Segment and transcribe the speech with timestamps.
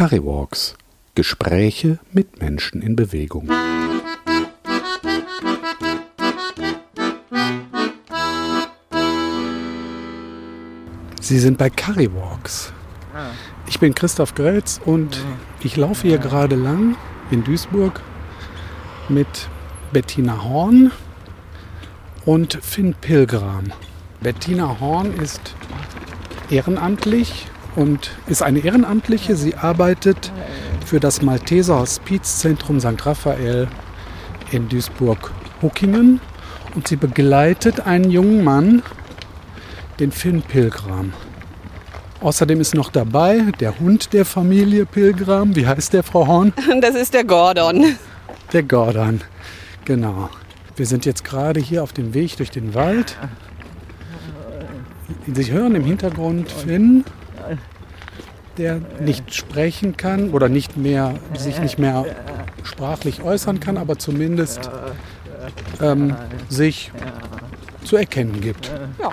[0.00, 0.76] Currywalks.
[1.14, 3.50] Gespräche mit Menschen in Bewegung.
[11.20, 12.72] Sie sind bei Currywalks.
[13.68, 15.22] Ich bin Christoph Grelz und
[15.62, 16.96] ich laufe hier gerade lang
[17.30, 18.00] in Duisburg
[19.10, 19.50] mit
[19.92, 20.92] Bettina Horn
[22.24, 23.64] und Finn Pilgram.
[24.22, 25.54] Bettina Horn ist
[26.48, 29.36] ehrenamtlich und ist eine Ehrenamtliche.
[29.36, 30.32] Sie arbeitet
[30.84, 33.04] für das Malteser Hospizzentrum St.
[33.04, 33.68] Raphael
[34.50, 36.20] in Duisburg-Huckingen
[36.74, 38.82] und sie begleitet einen jungen Mann,
[39.98, 41.12] den Finn Pilgram.
[42.20, 45.56] Außerdem ist noch dabei der Hund der Familie Pilgram.
[45.56, 46.52] Wie heißt der, Frau Horn?
[46.80, 47.96] Das ist der Gordon.
[48.52, 49.22] Der Gordon,
[49.84, 50.28] genau.
[50.76, 53.16] Wir sind jetzt gerade hier auf dem Weg durch den Wald.
[55.26, 57.04] Sie hören im Hintergrund Finn,
[58.60, 62.04] der nicht sprechen kann oder nicht mehr, sich nicht mehr
[62.62, 64.70] sprachlich äußern kann, aber zumindest
[65.80, 66.14] ähm,
[66.50, 66.92] sich
[67.84, 68.70] zu erkennen gibt.
[69.00, 69.12] Ja.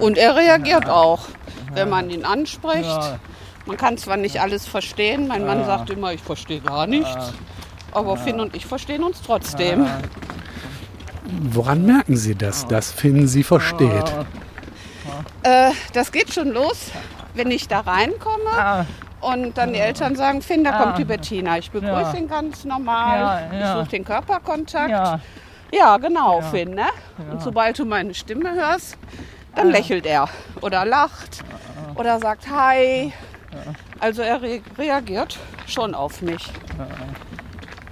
[0.00, 1.28] Und er reagiert auch,
[1.72, 3.00] wenn man ihn anspricht.
[3.66, 7.32] Man kann zwar nicht alles verstehen, mein Mann sagt immer, ich verstehe gar nichts,
[7.92, 9.86] aber Finn und ich verstehen uns trotzdem.
[11.42, 14.12] Woran merken Sie das, dass Finn Sie versteht?
[15.44, 16.90] Äh, das geht schon los,
[17.34, 18.86] wenn ich da reinkomme.
[19.20, 21.58] Und dann die Eltern sagen, Finn, da kommt die Bettina.
[21.58, 23.50] Ich begrüße ihn ganz normal.
[23.52, 25.20] Ich suche den Körperkontakt.
[25.72, 26.74] Ja, genau, Finn.
[26.74, 26.86] Ne?
[27.30, 28.96] Und sobald du meine Stimme hörst,
[29.54, 30.28] dann lächelt er
[30.60, 31.44] oder lacht
[31.96, 33.12] oder sagt Hi.
[33.98, 36.50] Also er re reagiert schon auf mich.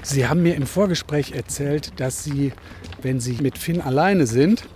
[0.03, 2.53] Sie haben mir im Vorgespräch erzählt, dass Sie,
[3.03, 4.67] wenn Sie mit Finn alleine sind,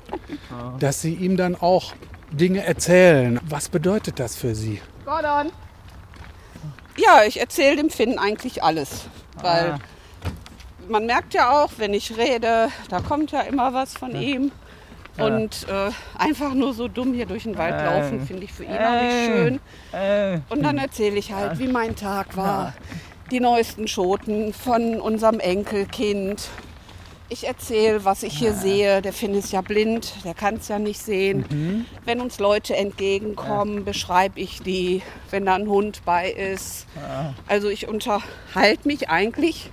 [0.79, 1.95] dass Sie ihm dann auch
[2.33, 3.41] Dinge erzählen.
[3.45, 4.81] Was bedeutet das für Sie?
[5.05, 5.53] Gordon.
[6.97, 9.07] Ja, ich erzähle dem Finn eigentlich alles.
[9.41, 9.79] Weil
[10.89, 14.53] man merkt ja auch, wenn ich rede, da kommt ja immer was von ihm.
[15.19, 18.73] Und äh, einfach nur so dumm hier durch den Wald laufen, finde ich für ihn
[18.79, 19.61] auch nicht schön.
[20.49, 22.73] Und dann erzähle ich halt, wie mein Tag war.
[23.31, 26.49] Die neuesten Schoten von unserem Enkelkind.
[27.33, 29.01] Ich erzähle, was ich hier sehe.
[29.01, 31.87] Der Finn ist ja blind, der kann es ja nicht sehen.
[32.05, 35.01] Wenn uns Leute entgegenkommen, beschreibe ich die,
[35.31, 36.87] wenn da ein Hund bei ist.
[37.49, 39.71] Also ich unterhalte mich eigentlich,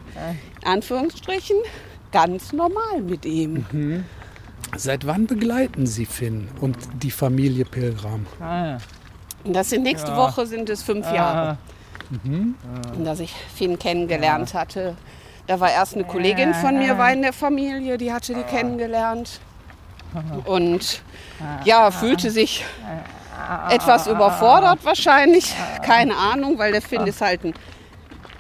[0.62, 1.58] in Anführungsstrichen,
[2.14, 4.06] ganz normal mit ihm.
[4.78, 8.26] Seit wann begleiten Sie Finn und die Familie Pilgram?
[9.44, 11.58] Und das sind nächste Woche sind es fünf Jahre,
[13.03, 14.96] dass ich Finn kennengelernt hatte.
[15.49, 19.39] Da war erst eine Kollegin von mir war in der Familie, die hatte die kennengelernt.
[20.45, 21.01] Und
[21.63, 22.63] ja, fühlte sich
[23.67, 27.55] etwas überfordert wahrscheinlich, keine Ahnung, weil der Finn ist halt ein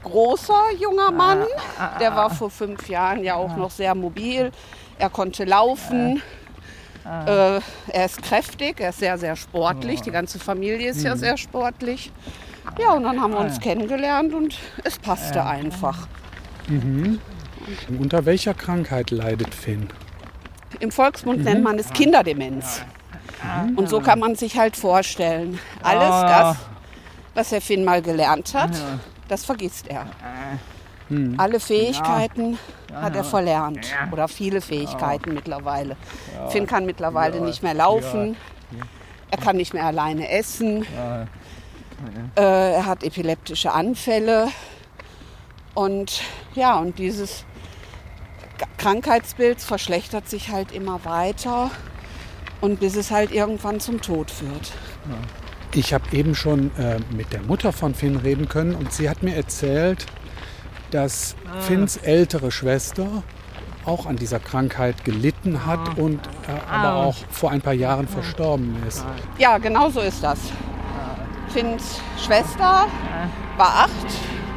[0.03, 1.45] großer junger Mann.
[1.99, 4.51] Der war vor fünf Jahren ja auch noch sehr mobil.
[4.99, 6.21] Er konnte laufen.
[7.25, 10.03] Äh, er ist kräftig, er ist sehr, sehr sportlich.
[10.03, 12.11] Die ganze Familie ist ja sehr sportlich.
[12.77, 16.07] Ja, und dann haben wir uns kennengelernt und es passte einfach.
[17.99, 19.89] Unter welcher Krankheit leidet Finn?
[20.79, 22.81] Im Volksmund nennt man es Kinderdemenz.
[23.75, 25.59] Und so kann man sich halt vorstellen.
[25.81, 26.57] Alles das,
[27.33, 28.71] was der Finn mal gelernt hat,
[29.27, 30.05] das vergisst er.
[31.37, 32.59] Alle Fähigkeiten
[32.93, 33.87] hat er verlernt.
[34.11, 35.95] Oder viele Fähigkeiten mittlerweile.
[36.49, 38.35] Finn kann mittlerweile nicht mehr laufen.
[39.31, 40.85] Er kann nicht mehr alleine essen.
[42.35, 44.47] Äh, er hat epileptische Anfälle.
[45.79, 46.23] Und
[46.55, 47.45] ja, und dieses
[48.77, 51.71] Krankheitsbild verschlechtert sich halt immer weiter.
[52.59, 54.73] Und bis es halt irgendwann zum Tod führt.
[55.73, 59.23] Ich habe eben schon äh, mit der Mutter von Finn reden können und sie hat
[59.23, 60.05] mir erzählt,
[60.91, 63.23] dass Finns ältere Schwester
[63.85, 68.75] auch an dieser Krankheit gelitten hat und äh, aber auch vor ein paar Jahren verstorben
[68.85, 69.05] ist.
[69.37, 70.39] Ja, genau so ist das.
[71.47, 72.87] Finns Schwester
[73.55, 74.07] war acht,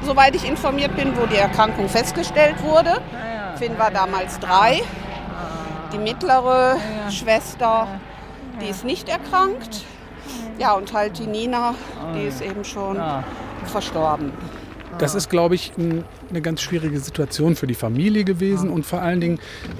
[0.04, 3.00] soweit ich informiert bin, wo die Erkrankung festgestellt wurde.
[3.56, 4.82] Finn war damals drei.
[5.92, 6.76] Die mittlere
[7.10, 7.86] Schwester,
[8.60, 9.84] die ist nicht erkrankt.
[10.58, 11.74] Ja, und halt die Nina,
[12.14, 13.00] die ist eben schon
[13.66, 14.32] verstorben.
[14.98, 19.00] Das ist, glaube ich, ein, eine ganz schwierige Situation für die Familie gewesen und vor
[19.00, 19.38] allen Dingen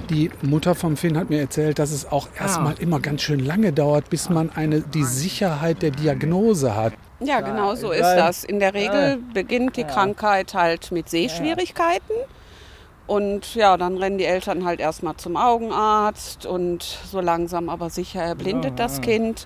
[0.09, 3.73] die Mutter vom Finn hat mir erzählt, dass es auch erstmal immer ganz schön lange
[3.73, 6.93] dauert, bis man eine, die Sicherheit der Diagnose hat.
[7.19, 8.43] Ja, genau so ist das.
[8.43, 12.15] In der Regel beginnt die Krankheit halt mit Sehschwierigkeiten.
[13.05, 18.21] Und ja, dann rennen die Eltern halt erstmal zum Augenarzt und so langsam aber sicher
[18.21, 19.45] erblindet das Kind.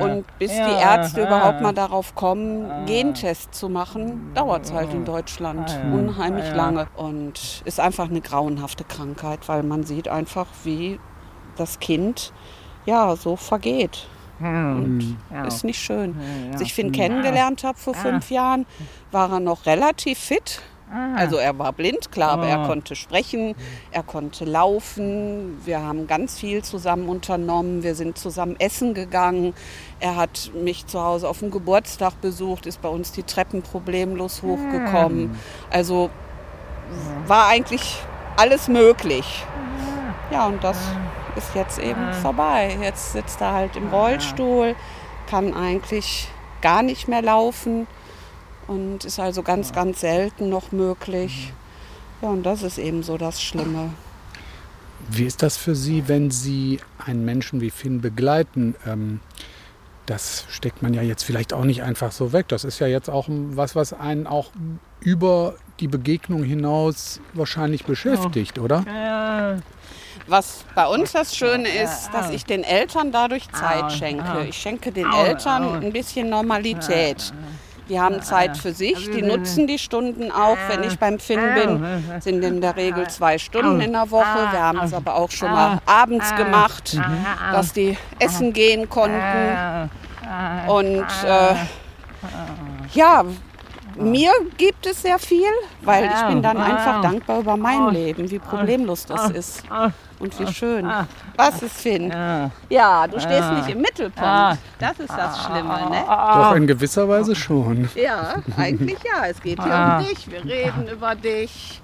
[0.00, 5.04] Und bis die Ärzte überhaupt mal darauf kommen, Gentests zu machen, dauert es halt in
[5.04, 6.86] Deutschland unheimlich lange.
[6.96, 11.00] Und ist einfach eine grauenhafte Krankheit, weil man sieht einfach, wie
[11.56, 12.32] das Kind
[12.86, 14.06] ja so vergeht.
[14.40, 15.16] Und
[15.46, 16.16] ist nicht schön.
[16.52, 18.66] Als ich Finn kennengelernt habe vor fünf Jahren,
[19.10, 20.60] war er noch relativ fit.
[21.16, 23.56] Also er war blind, klar, aber er konnte sprechen,
[23.90, 25.58] er konnte laufen.
[25.64, 27.82] Wir haben ganz viel zusammen unternommen.
[27.82, 29.54] Wir sind zusammen essen gegangen.
[29.98, 34.42] Er hat mich zu Hause auf dem Geburtstag besucht, ist bei uns die Treppen problemlos
[34.42, 35.36] hochgekommen.
[35.70, 36.10] Also
[37.26, 37.96] war eigentlich
[38.36, 39.44] alles möglich.
[40.30, 40.78] Ja, und das
[41.36, 42.76] ist jetzt eben vorbei.
[42.80, 44.74] Jetzt sitzt er halt im Rollstuhl,
[45.28, 46.28] kann eigentlich
[46.60, 47.86] gar nicht mehr laufen
[48.66, 51.52] und ist also ganz, ganz selten noch möglich.
[52.22, 53.90] Ja, und das ist eben so das Schlimme.
[55.10, 58.74] Wie ist das für Sie, wenn Sie einen Menschen wie Finn begleiten?
[58.86, 59.20] Ähm,
[60.06, 62.48] das steckt man ja jetzt vielleicht auch nicht einfach so weg.
[62.48, 64.50] Das ist ja jetzt auch was, was einen auch
[65.00, 68.84] über die Begegnung hinaus wahrscheinlich beschäftigt, oder?
[70.26, 74.46] Was bei uns das Schöne ist, dass ich den Eltern dadurch Zeit schenke.
[74.48, 77.32] Ich schenke den Eltern ein bisschen Normalität.
[77.90, 80.56] Die haben Zeit für sich, die nutzen die Stunden auch.
[80.68, 81.84] Wenn ich beim Finn bin,
[82.20, 84.48] sind in der Regel zwei Stunden in der Woche.
[84.52, 86.98] Wir haben es aber auch schon mal abends gemacht,
[87.52, 89.90] dass die essen gehen konnten.
[90.68, 91.54] Und äh,
[92.94, 93.24] ja,
[93.96, 95.50] mir gibt es sehr viel,
[95.82, 99.62] weil ich bin dann einfach dankbar über mein Leben, wie problemlos das ist
[100.18, 100.90] und wie schön.
[101.36, 102.12] Was ist Finn?
[102.68, 104.58] Ja, du stehst nicht im Mittelpunkt.
[104.78, 106.04] Das ist das Schlimme, ne?
[106.06, 107.88] Doch in gewisser Weise schon.
[107.94, 109.26] Ja, eigentlich ja.
[109.26, 110.30] Es geht hier um dich.
[110.30, 111.80] Wir reden über dich.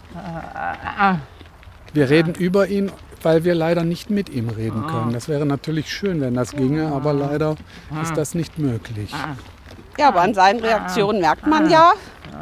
[1.92, 2.92] Wir reden über ihn,
[3.22, 5.12] weil wir leider nicht mit ihm reden können.
[5.12, 7.56] Das wäre natürlich schön, wenn das ginge, aber leider
[8.02, 9.12] ist das nicht möglich.
[10.00, 11.92] Ja, aber an seinen Reaktionen merkt man ja,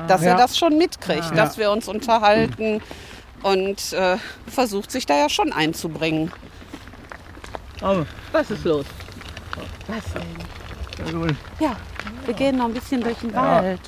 [0.06, 2.80] dass er das schon mitkriegt, dass wir uns unterhalten
[3.42, 4.16] und äh,
[4.46, 6.30] versucht sich da ja schon einzubringen.
[8.32, 8.86] Was ist los?
[9.88, 10.22] Was denn?
[11.60, 11.76] Ja,
[12.26, 13.80] wir gehen noch ein bisschen durch den Wald.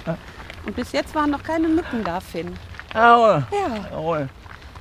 [0.66, 2.56] Und bis jetzt waren noch keine Mücken da, Finn.
[2.94, 4.28] Jawohl.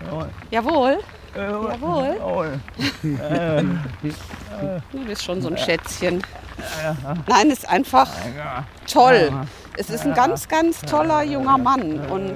[0.02, 0.28] Ja.
[0.52, 1.00] Jawohl.
[1.36, 2.10] Jawohl.
[2.20, 2.60] Jawohl.
[4.92, 6.22] Du bist schon so ein Schätzchen.
[7.28, 8.10] Nein, ist einfach
[8.92, 9.32] toll.
[9.78, 12.00] Es ist ein ganz, ganz toller junger Mann.
[12.10, 12.36] Und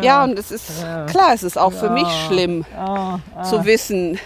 [0.00, 2.64] ja, und es ist klar, es ist auch für mich schlimm
[3.42, 4.18] zu wissen,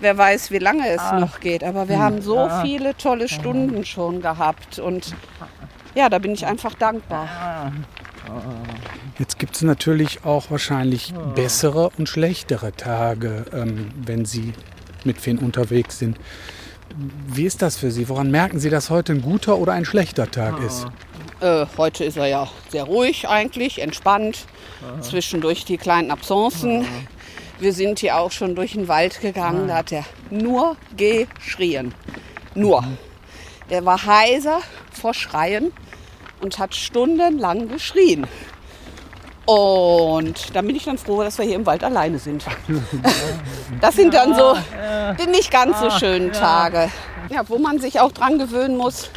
[0.00, 1.62] wer weiß, wie lange es noch geht.
[1.62, 4.78] Aber wir haben so viele tolle Stunden schon gehabt.
[4.78, 5.14] Und
[5.94, 7.28] ja, da bin ich einfach dankbar.
[9.18, 14.54] Jetzt gibt es natürlich auch wahrscheinlich bessere und schlechtere Tage, ähm, wenn Sie
[15.04, 16.18] mit Finn unterwegs sind.
[16.96, 18.08] Wie ist das für Sie?
[18.08, 20.86] Woran merken Sie, dass heute ein guter oder ein schlechter Tag ist?
[21.40, 24.46] Äh, heute ist er ja sehr ruhig eigentlich, entspannt.
[25.00, 26.86] Zwischendurch die kleinen Absenzen.
[27.58, 31.94] Wir sind hier auch schon durch den Wald gegangen, da hat er nur geschrien.
[32.54, 32.84] Nur.
[33.70, 34.60] Der war heiser
[34.92, 35.72] vor Schreien
[36.40, 38.26] und hat stundenlang geschrien.
[39.46, 42.44] Und dann bin ich dann froh, dass wir hier im Wald alleine sind.
[43.80, 44.56] Das sind dann so
[45.20, 46.90] die nicht ganz so schönen Tage.
[47.28, 49.10] Ja, wo man sich auch dran gewöhnen muss,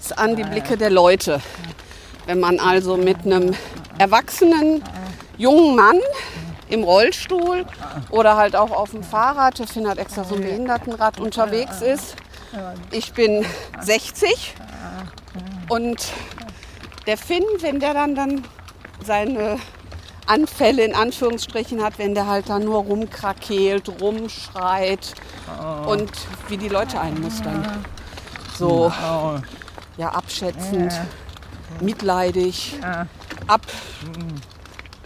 [0.00, 1.40] ist an die Blicke der Leute.
[2.26, 3.54] Wenn man also mit einem
[3.98, 4.82] erwachsenen
[5.36, 6.00] jungen Mann
[6.68, 7.64] im Rollstuhl
[8.10, 12.16] oder halt auch auf dem Fahrrad, der Finn hat extra so ein Behindertenrad unterwegs ist.
[12.90, 13.44] Ich bin
[13.80, 14.54] 60
[15.68, 16.08] und
[17.06, 18.44] der Finn, wenn der dann, dann
[19.04, 19.58] seine
[20.26, 25.14] Anfälle in Anführungsstrichen hat, wenn der halt da nur rumkrakeelt, rumschreit
[25.86, 26.10] und
[26.48, 27.84] wie die Leute einmustern.
[28.56, 28.92] So
[29.96, 30.92] ja, abschätzend,
[31.80, 32.78] mitleidig,
[33.46, 33.62] ab,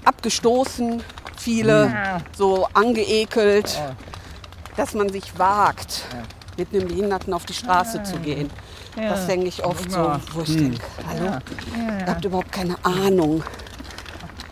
[0.05, 1.03] abgestoßen,
[1.37, 3.81] viele, so angeekelt,
[4.77, 6.05] dass man sich wagt,
[6.57, 8.51] mit einem Behinderten auf die Straße zu gehen.
[8.97, 11.39] Das denke ich oft so, wo ich denke, hallo,
[12.01, 13.43] ihr habt überhaupt keine Ahnung.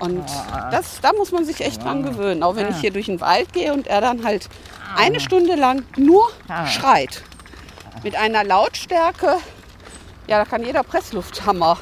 [0.00, 0.24] Und
[0.70, 2.42] das, da muss man sich echt dran gewöhnen.
[2.42, 4.48] Auch wenn ich hier durch den Wald gehe und er dann halt
[4.96, 6.30] eine Stunde lang nur
[6.66, 7.22] schreit.
[8.02, 9.36] Mit einer Lautstärke,
[10.26, 11.76] ja, da kann jeder Presslufthammer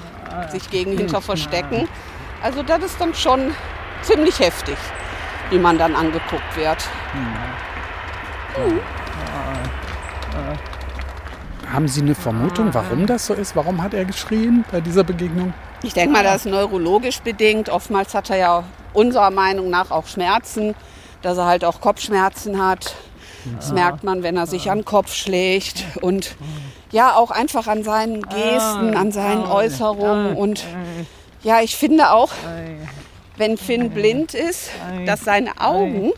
[0.51, 1.89] sich gegen hinter verstecken.
[2.43, 3.55] Also das ist dann schon
[4.03, 4.77] ziemlich heftig,
[5.51, 6.79] wie man dann angeguckt wird.
[11.73, 13.55] Haben Sie eine Vermutung, warum das so ist?
[13.55, 15.55] Warum hat er geschrien bei dieser Begegnung?
[15.83, 17.69] Ich denke mal, das ist neurologisch bedingt.
[17.69, 20.75] Oftmals hat er ja unserer Meinung nach auch Schmerzen,
[21.23, 22.95] dass er halt auch Kopfschmerzen hat.
[23.57, 26.37] Das merkt man, wenn er sich an den Kopf schlägt und
[26.91, 30.37] ja, auch einfach an seinen Gesten, an seinen Äußerungen.
[30.37, 30.65] Und
[31.43, 32.31] ja, ich finde auch,
[33.37, 34.71] wenn Finn blind ist,
[35.07, 36.13] dass seine Augen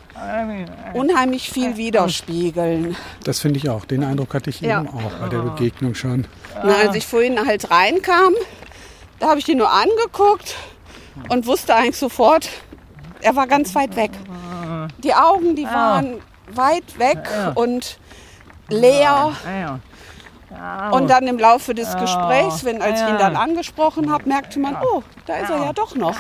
[0.94, 2.96] unheimlich viel widerspiegeln.
[3.24, 3.84] Das finde ich auch.
[3.84, 4.80] Den Eindruck hatte ich ja.
[4.80, 6.26] eben auch bei der Begegnung schon.
[6.64, 8.32] Na, als ich vorhin halt reinkam,
[9.20, 10.56] da habe ich ihn nur angeguckt
[11.28, 12.48] und wusste eigentlich sofort,
[13.20, 14.10] er war ganz weit weg.
[14.98, 16.16] Die Augen, die waren
[16.52, 17.98] weit weg und
[18.68, 19.32] leer.
[20.90, 24.76] Und dann im Laufe des Gesprächs, wenn als ich ihn dann angesprochen habe, merkte man,
[24.82, 26.16] oh, da ist er ja doch noch.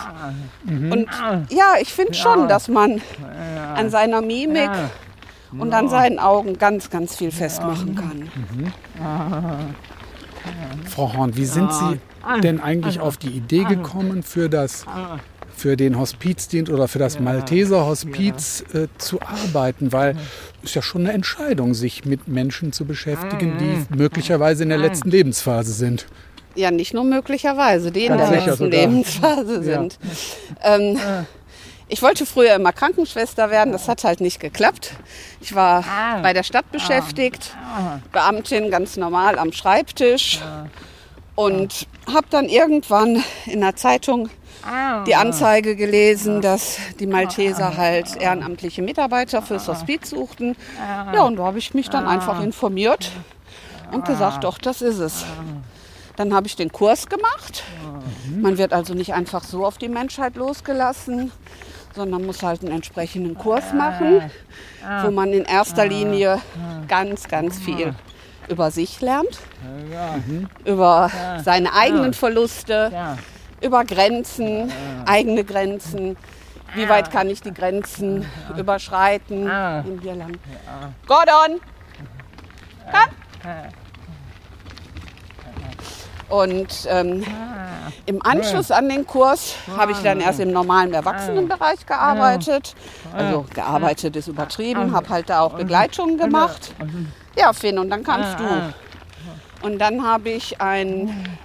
[0.62, 0.92] Mhm.
[0.92, 1.08] Und
[1.50, 3.00] ja, ich finde schon, dass man
[3.74, 4.70] an seiner Mimik
[5.58, 8.30] und an seinen Augen ganz, ganz viel festmachen kann.
[8.34, 8.72] Mhm.
[10.88, 11.98] Frau Horn, wie sind Sie
[12.42, 14.86] denn eigentlich auf die Idee gekommen, für das
[15.60, 20.16] für den Hospizdienst oder für das Malteser Hospiz äh, zu arbeiten, weil
[20.62, 24.78] es ist ja schon eine Entscheidung, sich mit Menschen zu beschäftigen, die möglicherweise in der
[24.78, 26.06] letzten Lebensphase sind.
[26.54, 28.70] Ja, nicht nur möglicherweise, die in der letzten.
[28.70, 29.98] Lebensphase sind.
[30.64, 30.76] Ja.
[30.76, 30.98] Ähm,
[31.88, 34.92] ich wollte früher immer Krankenschwester werden, das hat halt nicht geklappt.
[35.40, 36.20] Ich war ah.
[36.22, 36.72] bei der Stadt ah.
[36.72, 37.98] beschäftigt, ah.
[38.12, 40.40] Beamtin ganz normal am Schreibtisch
[41.40, 44.28] und habe dann irgendwann in der Zeitung
[44.62, 45.04] Ah.
[45.04, 50.54] die Anzeige gelesen, dass die Malteser halt ehrenamtliche Mitarbeiter fürs Hospiz suchten.
[51.14, 53.10] Ja, und da habe ich mich dann einfach informiert
[53.90, 55.24] und gesagt, doch, das ist es.
[56.16, 57.64] Dann habe ich den Kurs gemacht.
[58.38, 61.32] Man wird also nicht einfach so auf die Menschheit losgelassen,
[61.94, 64.30] sondern muss halt einen entsprechenden Kurs machen,
[65.04, 66.38] wo man in erster Linie
[66.86, 67.94] ganz, ganz viel
[68.50, 69.38] über sich lernt,
[70.64, 71.10] über
[71.42, 73.16] seine eigenen Verluste,
[73.62, 74.74] über Grenzen, ja.
[75.06, 76.16] eigene Grenzen.
[76.74, 78.58] Wie weit kann ich die Grenzen ja.
[78.58, 79.80] überschreiten ja.
[79.80, 80.38] in hier lang?
[81.06, 81.60] Gordon!
[82.90, 83.89] Komm!
[86.30, 87.24] Und ähm,
[88.06, 92.74] im Anschluss an den Kurs habe ich dann erst im normalen Erwachsenenbereich gearbeitet.
[93.12, 96.72] Also gearbeitet ist übertrieben, habe halt da auch Begleitungen gemacht.
[97.36, 99.66] Ja, Finn, und dann kamst du.
[99.66, 101.36] Und dann habe ich ein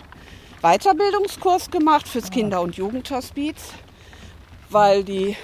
[0.62, 3.74] Weiterbildungskurs gemacht fürs Kinder- und Jugendhospiz,
[4.70, 5.36] weil die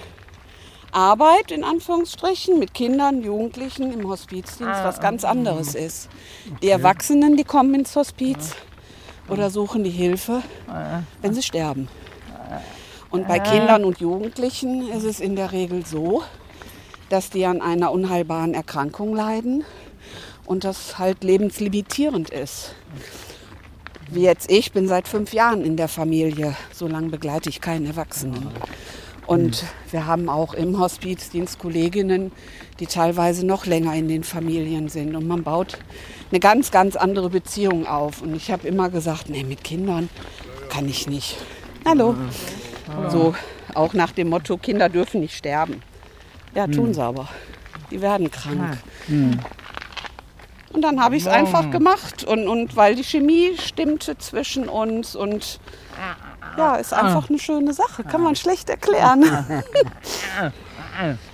[0.91, 6.09] Arbeit in Anführungsstrichen mit Kindern, Jugendlichen im Hospizdienst ah, was ganz anderes ist.
[6.61, 8.55] Die Erwachsenen, die kommen ins Hospiz
[9.27, 10.41] oder suchen die Hilfe,
[11.21, 11.87] wenn sie sterben.
[13.09, 16.23] Und bei Kindern und Jugendlichen ist es in der Regel so,
[17.09, 19.65] dass die an einer unheilbaren Erkrankung leiden
[20.45, 22.75] und das halt lebenslimitierend ist
[24.11, 26.55] wie jetzt ich, bin seit fünf Jahren in der Familie.
[26.73, 28.49] So lange begleite ich keinen Erwachsenen.
[29.25, 32.31] Und wir haben auch im Hospizdienst Kolleginnen,
[32.79, 35.15] die teilweise noch länger in den Familien sind.
[35.15, 35.77] Und man baut
[36.31, 38.21] eine ganz, ganz andere Beziehung auf.
[38.21, 40.09] Und ich habe immer gesagt, nee, mit Kindern
[40.69, 41.37] kann ich nicht.
[41.85, 42.15] Hallo.
[43.09, 43.35] So
[43.73, 45.81] auch nach dem Motto, Kinder dürfen nicht sterben.
[46.53, 47.27] Ja, tun sie aber.
[47.89, 48.77] Die werden krank.
[49.07, 55.15] Und dann habe ich es einfach gemacht und, und weil die Chemie stimmte zwischen uns
[55.15, 55.59] und
[56.57, 59.23] ja, ist einfach eine schöne Sache, kann man schlecht erklären.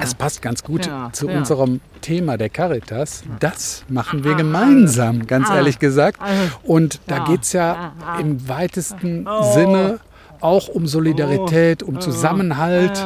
[0.00, 1.38] Es passt ganz gut ja, zu ja.
[1.38, 3.24] unserem Thema der Caritas.
[3.40, 6.20] Das machen wir gemeinsam, ganz ehrlich gesagt.
[6.62, 9.52] Und da geht es ja im weitesten oh.
[9.54, 10.00] Sinne
[10.40, 13.04] auch um Solidarität, um Zusammenhalt,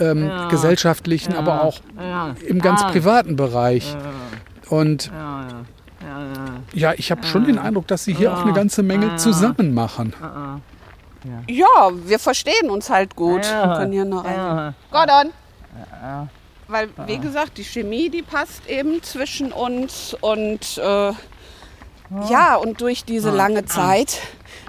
[0.00, 1.80] ähm, gesellschaftlichen, aber auch
[2.46, 3.96] im ganz privaten Bereich.
[4.68, 5.10] Und.
[6.72, 10.14] Ja, ich habe schon den Eindruck, dass sie hier auch eine ganze Menge zusammen machen.
[11.48, 13.42] Ja, wir verstehen uns halt gut.
[13.42, 14.74] Wir können hier noch rein.
[14.90, 15.32] Gordon!
[16.68, 21.12] Weil, wie gesagt, die Chemie, die passt eben zwischen uns und äh,
[22.28, 24.20] ja, und durch diese lange Zeit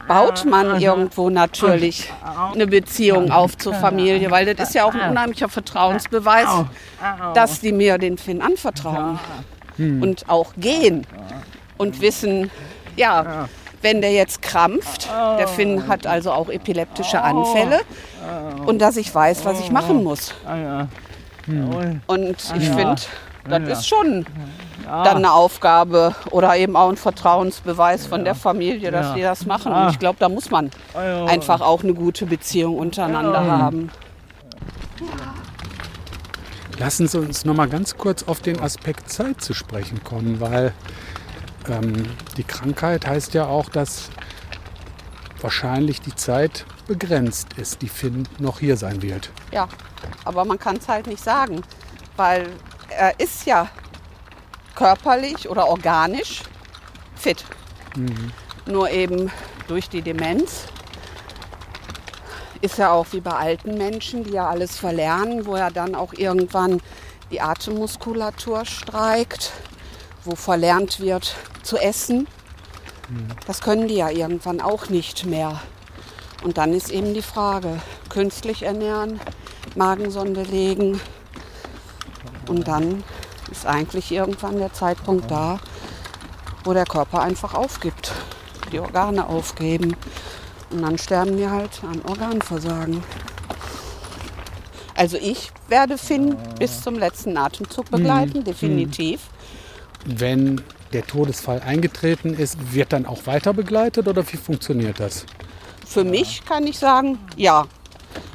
[0.08, 2.12] baut man irgendwo natürlich
[2.54, 6.48] eine Beziehung auf zur Familie, weil das ist ja auch ein unheimlicher Vertrauensbeweis,
[7.34, 9.20] dass die mir den Finn anvertrauen
[9.76, 10.02] hm.
[10.02, 11.06] und auch gehen
[11.78, 12.50] und wissen,
[12.96, 13.48] ja,
[13.81, 17.79] wenn der jetzt krampft, der Finn hat also auch epileptische Anfälle.
[18.65, 20.34] Und dass ich weiß, was ich machen muss.
[21.46, 22.01] Hm.
[22.07, 22.96] Und ich finde,
[23.50, 24.25] das ist schon
[24.86, 29.72] dann eine Aufgabe oder eben auch ein Vertrauensbeweis von der Familie, dass die das machen.
[29.72, 33.91] Und ich glaube, da muss man einfach auch eine gute Beziehung untereinander haben.
[36.79, 40.74] Lassen Sie uns noch mal ganz kurz auf den Aspekt Zeit zu sprechen kommen, weil
[41.70, 44.10] ähm, die Krankheit heißt ja auch, dass
[45.42, 49.30] wahrscheinlich die Zeit begrenzt ist, die Finn noch hier sein wird.
[49.52, 49.68] Ja,
[50.26, 51.62] aber man kann es halt nicht sagen,
[52.16, 52.50] weil
[52.90, 53.70] er ist ja
[54.76, 56.44] körperlich oder organisch
[57.16, 57.44] fit.
[57.96, 58.32] Mhm.
[58.66, 59.32] Nur eben
[59.68, 60.66] durch die Demenz
[62.62, 66.14] ist ja auch wie bei alten Menschen, die ja alles verlernen, wo ja dann auch
[66.14, 66.82] irgendwann
[67.32, 69.52] die Atemmuskulatur streikt,
[70.24, 71.36] wo verlernt wird
[71.68, 72.28] zu essen.
[73.46, 75.62] Das können die ja irgendwann auch nicht mehr.
[76.44, 79.20] Und dann ist eben die Frage, künstlich ernähren,
[79.76, 81.00] Magensonde legen.
[82.48, 83.04] Und dann
[83.52, 85.60] ist eigentlich irgendwann der Zeitpunkt da,
[86.64, 88.12] wo der Körper einfach aufgibt,
[88.72, 89.96] die Organe aufgeben.
[90.70, 93.04] Und dann sterben wir halt an Organversagen.
[94.96, 98.44] Also ich werde Finn bis zum letzten Atemzug begleiten, mhm.
[98.44, 99.22] definitiv.
[100.06, 100.62] Wenn
[100.94, 105.25] der Todesfall eingetreten ist, wird dann auch weiter begleitet oder wie funktioniert das?
[105.86, 107.65] Für mich kann ich sagen, ja.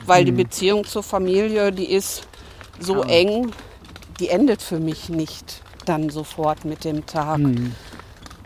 [0.07, 0.37] Weil die mhm.
[0.37, 2.27] Beziehung zur Familie, die ist
[2.81, 3.53] so eng,
[4.19, 7.39] die endet für mich nicht dann sofort mit dem Tag.
[7.39, 7.75] Mhm.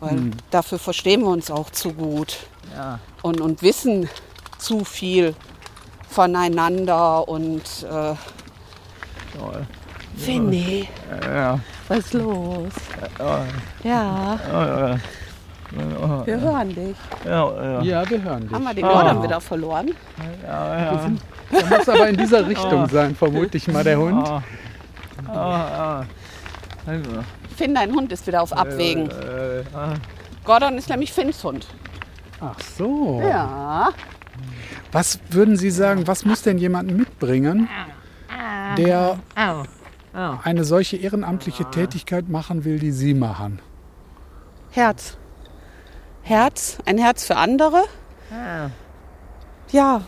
[0.01, 0.31] Weil mhm.
[0.51, 2.39] dafür verstehen wir uns auch zu gut
[2.75, 2.99] ja.
[3.23, 4.09] und, und wissen
[4.59, 5.35] zu viel
[6.09, 8.15] voneinander und äh,
[10.17, 10.89] Finny,
[11.23, 11.61] ja.
[11.89, 12.73] was ist los?
[13.85, 14.39] Ja.
[14.39, 14.99] ja.
[16.25, 16.97] Wir hören dich.
[17.25, 18.11] Ja, ja.
[18.11, 18.53] wir hören dich.
[18.53, 19.23] Haben wir den Gordon oh.
[19.23, 19.95] wieder verloren?
[20.43, 20.99] Ja, ja.
[21.03, 21.21] Sind,
[21.53, 22.87] der muss aber in dieser Richtung oh.
[22.87, 24.27] sein, vermute ich mal, der Hund.
[25.29, 25.33] Oh.
[26.87, 27.11] Also.
[27.57, 29.09] Finn, dein Hund ist wieder auf Abwägen.
[30.45, 31.67] Gordon ist nämlich Finns Hund.
[32.41, 33.21] Ach so.
[33.23, 33.91] Ja.
[34.93, 37.69] Was würden Sie sagen, was muss denn jemand mitbringen,
[38.77, 39.19] der
[40.17, 43.61] eine solche ehrenamtliche Tätigkeit machen will, die Sie machen?
[44.71, 45.17] Herz.
[46.23, 47.85] Herz, ein Herz für andere.
[49.71, 50.03] Ja.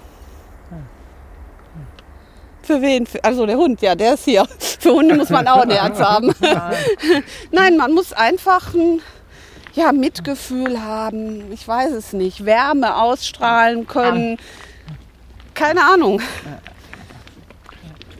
[2.62, 3.06] Für wen?
[3.22, 4.46] Also der Hund, ja, der ist hier.
[4.80, 6.34] Für Hunde muss man auch ein Herz haben.
[7.50, 9.00] Nein, man muss einfach ein
[9.74, 14.38] ja, Mitgefühl haben, ich weiß es nicht, Wärme ausstrahlen können.
[15.54, 16.20] Keine Ahnung.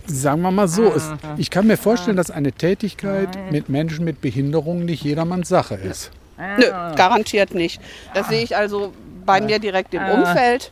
[0.08, 4.20] Sagen wir mal so, es, ich kann mir vorstellen, dass eine Tätigkeit mit Menschen mit
[4.20, 6.10] Behinderung nicht jedermanns Sache ist.
[6.58, 6.66] Nö,
[6.96, 7.80] garantiert nicht.
[8.14, 8.92] Das sehe ich also
[9.26, 10.70] bei mir direkt im Umfeld.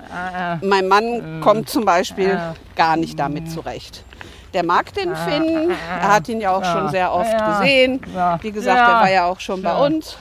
[0.63, 2.39] Mein Mann kommt zum Beispiel
[2.77, 4.05] gar nicht damit zurecht.
[4.55, 5.71] Der mag den Finn,
[6.01, 8.01] er hat ihn ja auch schon sehr oft gesehen.
[8.41, 10.17] Wie gesagt, er war ja auch schon bei uns.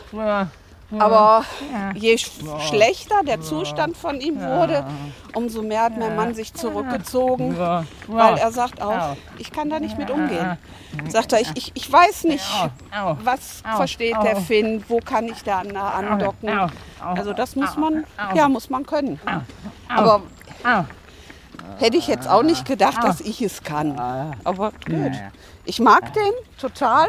[1.00, 1.44] Aber
[1.96, 4.86] je schlechter der Zustand von ihm wurde,
[5.34, 7.58] umso mehr hat mein Mann sich zurückgezogen,
[8.08, 10.58] weil er sagt auch, ich kann da nicht mit umgehen.
[11.10, 12.46] Sagt er, ich, ich, ich weiß nicht,
[13.24, 16.50] was versteht der Finn, wo kann ich da andocken.
[17.00, 19.20] Also das muss man, ja, muss man können.
[19.88, 20.22] Aber
[21.80, 24.00] hätte ich jetzt auch nicht gedacht, dass ich es kann.
[24.44, 25.12] Aber gut.
[25.66, 27.08] Ich mag den total.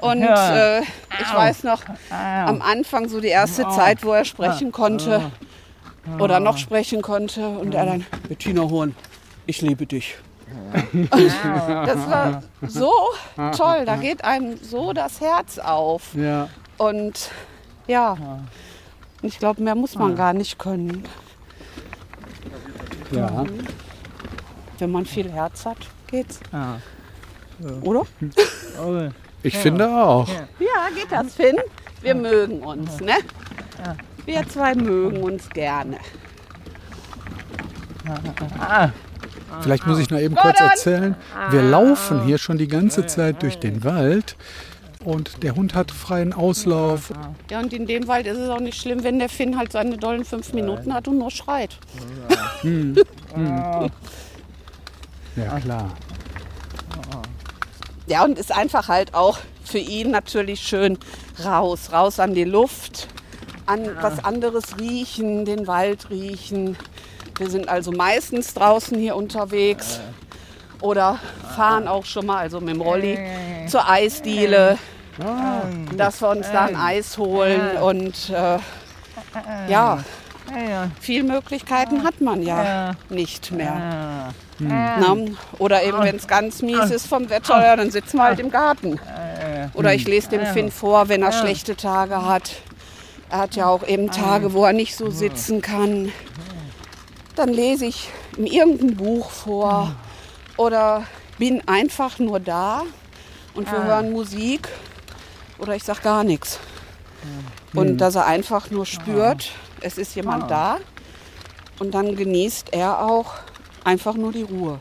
[0.00, 5.30] Und äh, ich weiß noch, am Anfang so die erste Zeit, wo er sprechen konnte
[6.18, 8.94] oder noch sprechen konnte und er dann, Bettina Horn,
[9.46, 10.16] ich liebe dich.
[11.02, 12.92] das war so
[13.56, 16.14] toll, da geht einem so das Herz auf.
[16.14, 16.48] Ja.
[16.76, 17.30] Und
[17.86, 18.16] ja,
[19.22, 21.04] ich glaube, mehr muss man gar nicht können.
[23.10, 23.44] Ja.
[24.78, 26.40] Wenn man viel Herz hat, geht's.
[26.52, 26.78] Ja.
[27.82, 28.02] Oder?
[29.44, 29.60] Ich ja.
[29.60, 30.28] finde auch.
[30.58, 31.58] Ja, geht das, Finn?
[32.00, 33.12] Wir mögen uns, ne?
[34.24, 35.98] Wir zwei mögen uns gerne.
[39.60, 41.14] Vielleicht muss ich noch eben kurz erzählen.
[41.50, 44.36] Wir laufen hier schon die ganze Zeit durch den Wald
[45.04, 47.12] und der Hund hat freien Auslauf.
[47.50, 49.98] Ja, und in dem Wald ist es auch nicht schlimm, wenn der Finn halt seine
[49.98, 51.76] dollen fünf Minuten hat und nur schreit.
[52.62, 52.96] Hm.
[53.34, 53.90] Hm.
[55.36, 55.90] Ja, klar.
[58.06, 60.98] Ja, und ist einfach halt auch für ihn natürlich schön
[61.42, 63.08] raus, raus an die Luft,
[63.66, 66.76] an was anderes riechen, den Wald riechen.
[67.38, 70.00] Wir sind also meistens draußen hier unterwegs
[70.80, 71.18] oder
[71.56, 73.18] fahren auch schon mal, also mit dem Rolli,
[73.68, 74.78] zur Eisdiele,
[75.96, 78.58] dass wir uns da ein Eis holen und äh,
[79.68, 80.04] ja,
[81.00, 84.32] viel Möglichkeiten hat man ja nicht mehr.
[84.58, 85.36] Mhm.
[85.58, 88.50] Oder eben, wenn es ganz mies ist vom Wetter, ja, dann sitzen wir halt im
[88.50, 89.00] Garten.
[89.74, 92.52] Oder ich lese dem Finn vor, wenn er schlechte Tage hat.
[93.30, 96.12] Er hat ja auch eben Tage, wo er nicht so sitzen kann.
[97.34, 99.92] Dann lese ich ihm irgendein Buch vor
[100.56, 101.02] oder
[101.38, 102.82] bin einfach nur da
[103.54, 104.68] und wir hören Musik
[105.58, 106.60] oder ich sage gar nichts.
[107.74, 109.50] Und dass er einfach nur spürt,
[109.84, 110.78] es ist jemand da
[111.78, 113.34] Und dann genießt er auch
[113.84, 114.78] einfach nur die Ruhe.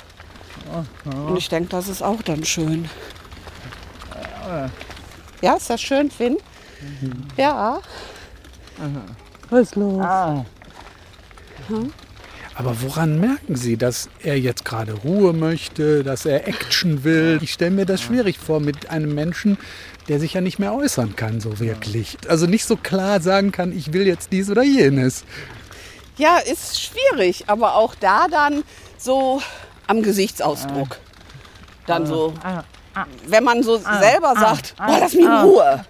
[1.28, 2.90] Und ich denke, das ist auch dann schön.
[5.42, 6.38] Ja, ist das schön, Finn?
[7.38, 7.80] Ja.
[9.50, 10.00] Was ist los?
[12.56, 17.40] Aber woran merken Sie, dass er jetzt gerade Ruhe möchte, dass er Action will?
[17.42, 19.58] Ich stelle mir das schwierig vor mit einem Menschen,
[20.08, 22.18] der sich ja nicht mehr äußern kann, so wirklich.
[22.28, 25.26] Also nicht so klar sagen kann, ich will jetzt dies oder jenes.
[26.18, 28.64] Ja, ist schwierig, aber auch da dann
[28.98, 29.42] so
[29.88, 31.00] am Gesichtsausdruck.
[31.88, 32.34] Dann so,
[33.26, 35.86] wenn man so selber sagt, oh, lass mich in Ruhe.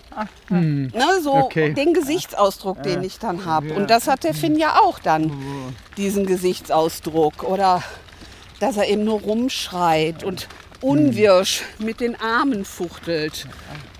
[0.50, 1.74] Ne, so Okay.
[1.74, 3.74] den Gesichtsausdruck, den ich dann habe.
[3.74, 5.32] Und das hat der Finn ja auch dann,
[5.98, 7.44] diesen Gesichtsausdruck.
[7.44, 7.84] Oder
[8.60, 10.48] dass er eben nur rumschreit und
[10.82, 13.48] unwirsch mit den Armen fuchtelt.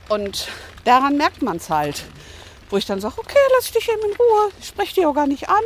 [0.10, 0.48] Und
[0.86, 2.04] daran merkt man es halt.
[2.70, 5.28] Wo ich dann sage, okay, lass dich eben in Ruhe, ich spreche dich auch gar
[5.28, 5.64] nicht an.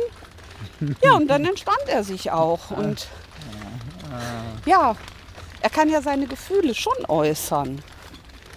[1.02, 2.70] Ja, und dann entspannt er sich auch.
[2.70, 3.06] Und
[4.66, 4.96] ja,
[5.68, 7.82] er kann ja seine Gefühle schon äußern.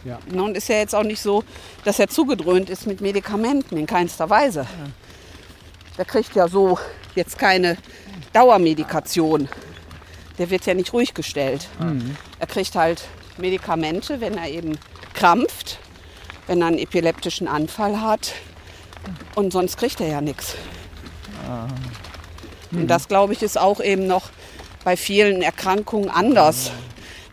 [0.06, 0.18] Ja.
[0.34, 1.44] Und ist ja jetzt auch nicht so,
[1.84, 4.66] dass er zugedröhnt ist mit Medikamenten, in keinster Weise.
[5.98, 6.80] Der kriegt ja so
[7.14, 7.76] jetzt keine
[8.32, 9.50] Dauermedikation.
[10.38, 11.68] Der wird ja nicht ruhig gestellt.
[12.40, 13.04] Er kriegt halt
[13.38, 14.80] Medikamente, wenn er eben
[15.14, 15.80] krampft,
[16.48, 18.36] wenn er einen epileptischen Anfall hat.
[19.36, 20.56] Und sonst kriegt er ja nichts.
[22.72, 24.30] Und das, glaube ich, ist auch eben noch
[24.86, 26.72] bei vielen Erkrankungen anders.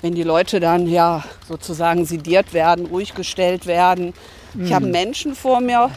[0.00, 4.14] Wenn die Leute dann ja sozusagen sediert werden, ruhig gestellt werden.
[4.62, 5.90] Ich habe einen Menschen vor mir,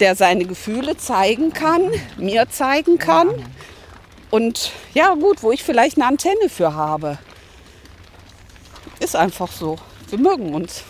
[0.00, 3.28] der seine Gefühle zeigen kann, mir zeigen kann.
[4.30, 7.18] Und ja, gut, wo ich vielleicht eine Antenne für habe.
[9.00, 9.76] Ist einfach so.
[10.10, 10.84] Wir mögen uns.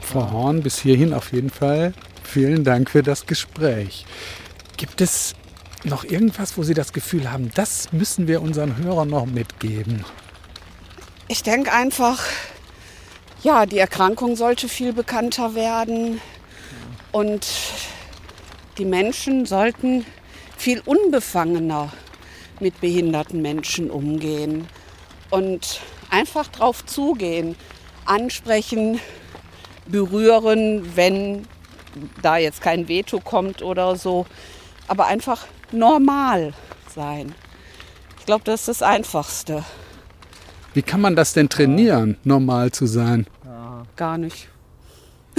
[0.00, 1.94] Frau Horn, bis hierhin auf jeden Fall
[2.32, 4.06] vielen Dank für das Gespräch.
[4.78, 5.34] Gibt es
[5.84, 10.04] noch irgendwas, wo Sie das Gefühl haben, das müssen wir unseren Hörern noch mitgeben?
[11.28, 12.22] Ich denke einfach,
[13.42, 16.20] ja, die Erkrankung sollte viel bekannter werden.
[17.10, 17.46] Und
[18.78, 20.06] die Menschen sollten
[20.56, 21.92] viel unbefangener
[22.60, 24.68] mit behinderten Menschen umgehen.
[25.30, 27.56] Und einfach drauf zugehen,
[28.04, 29.00] ansprechen,
[29.86, 31.46] berühren, wenn
[32.22, 34.26] da jetzt kein Veto kommt oder so,
[34.88, 36.52] aber einfach normal
[36.94, 37.34] sein.
[38.18, 39.64] Ich glaube, das ist das Einfachste.
[40.74, 43.26] Wie kann man das denn trainieren, normal zu sein?
[43.96, 44.48] Gar nicht.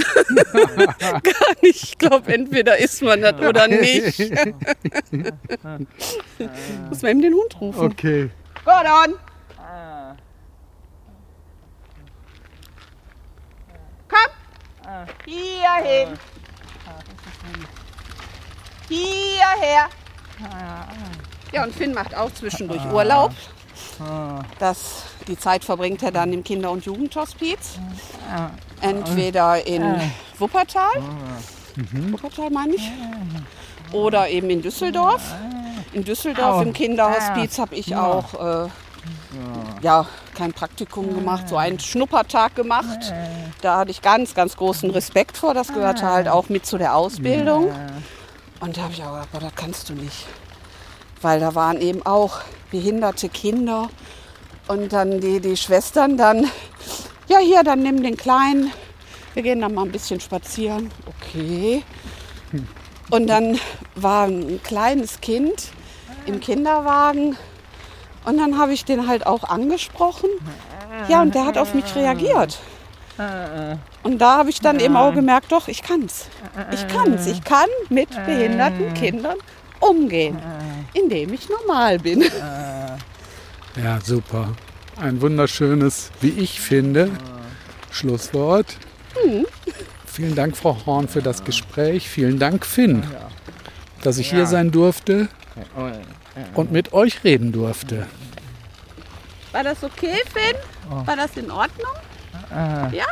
[0.52, 1.84] Gar nicht.
[1.84, 4.18] Ich glaube, entweder ist man das oder nicht.
[6.88, 7.86] Muss man eben den Hund rufen.
[7.92, 8.30] Okay.
[8.64, 9.18] Gordon!
[14.08, 14.30] Komm!
[15.26, 16.18] Hierhin!
[18.88, 19.88] Hierher!
[21.52, 23.32] Ja, und Finn macht auch zwischendurch Urlaub.
[24.58, 27.78] Das, die Zeit verbringt er dann im Kinder- und Jugendhospiz.
[28.80, 29.82] Entweder in
[30.38, 30.90] Wuppertal,
[32.10, 32.90] Wuppertal meine ich,
[33.92, 35.22] oder eben in Düsseldorf.
[35.92, 38.34] In Düsseldorf im Kinderhospiz habe ich auch
[38.66, 38.68] äh,
[39.82, 43.12] ja, kein Praktikum gemacht, so einen Schnuppertag gemacht.
[43.60, 45.54] Da hatte ich ganz, ganz großen Respekt vor.
[45.54, 47.72] Das gehörte halt auch mit zu der Ausbildung.
[48.64, 50.26] Und da habe ich auch gedacht, boah, das kannst du nicht.
[51.20, 53.90] Weil da waren eben auch behinderte Kinder.
[54.68, 56.50] Und dann die, die Schwestern dann,
[57.28, 58.72] ja hier, dann nimm den Kleinen.
[59.34, 60.90] Wir gehen dann mal ein bisschen spazieren.
[61.04, 61.82] Okay.
[63.10, 63.60] Und dann
[63.96, 65.68] war ein kleines Kind
[66.24, 67.36] im Kinderwagen.
[68.24, 70.30] Und dann habe ich den halt auch angesprochen.
[71.08, 72.58] Ja, und der hat auf mich reagiert.
[74.02, 76.26] Und da habe ich dann eben auch gemerkt, doch, ich kann's.
[76.72, 77.26] Ich kann's.
[77.26, 79.36] Ich kann mit behinderten Kindern
[79.80, 80.38] umgehen,
[80.94, 82.24] indem ich normal bin.
[83.82, 84.52] Ja, super.
[85.00, 87.10] Ein wunderschönes, wie ich finde,
[87.90, 88.76] Schlusswort.
[90.06, 92.08] Vielen Dank, Frau Horn, für das Gespräch.
[92.08, 93.02] Vielen Dank, Finn,
[94.04, 95.28] dass ich hier sein durfte
[96.54, 98.06] und mit euch reden durfte.
[99.50, 100.56] War das okay, Finn?
[101.06, 101.90] War das in Ordnung?
[102.50, 103.06] Ja?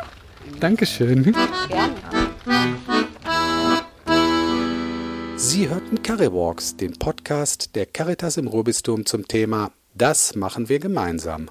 [0.61, 1.35] Dankeschön.
[1.68, 1.95] Gerne.
[5.37, 11.51] Sie hörten Carrywalks, den Podcast der Caritas im Ruhrbistum zum Thema Das machen wir gemeinsam.